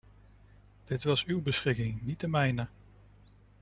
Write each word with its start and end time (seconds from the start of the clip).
Dat 0.85 1.03
was 1.03 1.25
uw 1.25 1.41
beschikking, 1.41 2.01
niet 2.01 2.19
de 2.19 2.27
mijne! 2.27 2.67